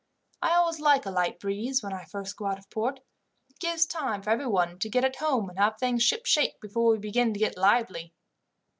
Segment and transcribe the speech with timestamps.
[0.41, 3.01] I always like a light breeze when I first go out of port,
[3.51, 6.97] it gives time for everyone to get at home and have things shipshape before we
[6.97, 8.11] begin to get lively."